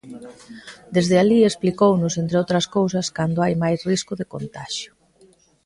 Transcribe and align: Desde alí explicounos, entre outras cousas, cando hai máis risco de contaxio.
Desde 0.95 1.15
alí 1.21 1.39
explicounos, 1.43 2.13
entre 2.21 2.39
outras 2.41 2.65
cousas, 2.75 3.07
cando 3.17 3.37
hai 3.43 3.53
máis 3.63 3.79
risco 3.91 4.13
de 4.19 4.29
contaxio. 4.33 4.91